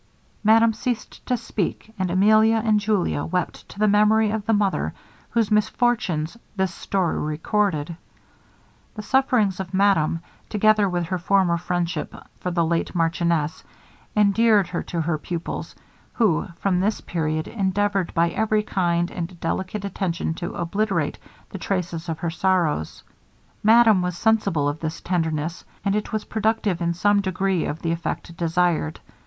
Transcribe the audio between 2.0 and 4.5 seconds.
Emilia and Julia wept to the memory of